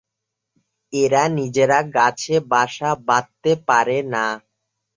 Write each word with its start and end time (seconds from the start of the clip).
এরা 0.93 1.23
নিজেরা 1.37 1.79
গাছে 1.95 2.35
বাসা 2.51 2.89
বাঁধতে 3.07 3.51
পারে 3.67 3.97
না। 4.13 4.25